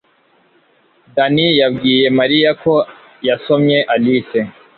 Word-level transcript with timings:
Danny 1.15 1.47
yabwiye 1.61 2.05
Mariya 2.19 2.51
ko 2.61 2.73
yasomye 3.27 3.77
Alice. 3.93 4.39